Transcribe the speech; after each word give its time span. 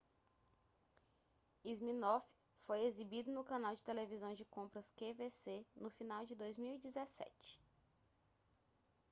siminoff 1.63 2.25
foi 2.57 2.87
exibido 2.87 3.29
no 3.31 3.43
canal 3.43 3.75
de 3.75 3.83
televisão 3.83 4.33
de 4.33 4.43
compras 4.43 4.89
qvc 4.89 5.63
no 5.75 5.91
final 5.91 6.25
de 6.25 6.33
2017 6.33 7.59